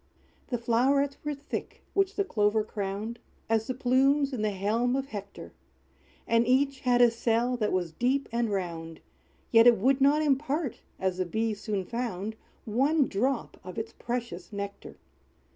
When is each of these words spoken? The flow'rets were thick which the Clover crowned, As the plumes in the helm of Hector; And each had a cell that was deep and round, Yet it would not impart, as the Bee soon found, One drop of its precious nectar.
The 0.47 0.57
flow'rets 0.57 1.17
were 1.23 1.35
thick 1.35 1.83
which 1.93 2.15
the 2.15 2.23
Clover 2.23 2.63
crowned, 2.63 3.19
As 3.47 3.67
the 3.67 3.75
plumes 3.75 4.33
in 4.33 4.41
the 4.41 4.49
helm 4.49 4.95
of 4.95 5.05
Hector; 5.09 5.53
And 6.25 6.47
each 6.47 6.79
had 6.79 7.03
a 7.03 7.11
cell 7.11 7.55
that 7.57 7.71
was 7.71 7.91
deep 7.91 8.27
and 8.31 8.49
round, 8.49 8.99
Yet 9.51 9.67
it 9.67 9.77
would 9.77 10.01
not 10.01 10.23
impart, 10.23 10.77
as 10.99 11.19
the 11.19 11.25
Bee 11.27 11.53
soon 11.53 11.85
found, 11.85 12.35
One 12.65 13.05
drop 13.07 13.59
of 13.63 13.77
its 13.77 13.93
precious 13.93 14.51
nectar. 14.51 14.97